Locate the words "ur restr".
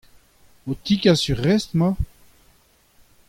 1.31-1.73